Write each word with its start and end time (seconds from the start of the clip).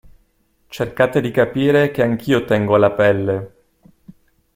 Cercate 0.67 1.21
di 1.21 1.29
capire 1.29 1.91
che 1.91 2.01
anch'io 2.01 2.43
tengo 2.43 2.73
alla 2.73 2.89
pelle. 2.89 3.53